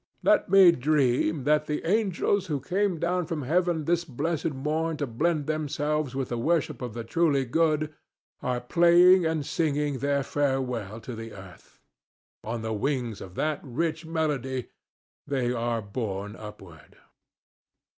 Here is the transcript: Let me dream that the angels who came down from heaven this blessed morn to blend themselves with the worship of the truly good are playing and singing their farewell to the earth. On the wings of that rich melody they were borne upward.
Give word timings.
Let 0.23 0.49
me 0.49 0.71
dream 0.71 1.43
that 1.43 1.67
the 1.67 1.85
angels 1.85 2.47
who 2.47 2.59
came 2.59 2.97
down 2.97 3.27
from 3.27 3.43
heaven 3.43 3.85
this 3.85 4.03
blessed 4.03 4.49
morn 4.49 4.97
to 4.97 5.05
blend 5.05 5.45
themselves 5.45 6.15
with 6.15 6.29
the 6.29 6.39
worship 6.39 6.81
of 6.81 6.95
the 6.95 7.03
truly 7.03 7.45
good 7.45 7.93
are 8.41 8.59
playing 8.61 9.27
and 9.27 9.45
singing 9.45 9.99
their 9.99 10.23
farewell 10.23 11.01
to 11.01 11.13
the 11.13 11.33
earth. 11.33 11.79
On 12.43 12.63
the 12.63 12.73
wings 12.73 13.21
of 13.21 13.35
that 13.35 13.59
rich 13.61 14.03
melody 14.03 14.69
they 15.27 15.53
were 15.53 15.81
borne 15.81 16.35
upward. 16.35 16.97